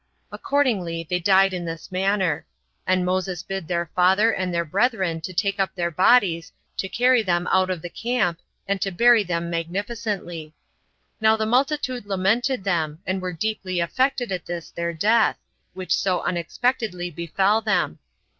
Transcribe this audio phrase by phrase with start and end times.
[0.31, 2.43] Accordingly they died in this manner.
[2.87, 7.21] And Moses bid their father and their brethren to take up their bodies, to carry
[7.21, 10.55] them out of the camp, and to bury them magnificently.
[11.19, 15.37] Now the multitude lamented them, and were deeply affected at this their death,
[15.75, 17.99] which so unexpectedly befell them.